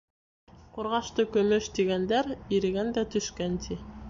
Ҡурғашты 0.77 1.25
көмөш 1.37 1.69
тигәндәр, 1.75 2.33
ирегән 2.59 2.91
дә 2.97 3.05
төшкән, 3.17 3.63
ти. 3.69 3.81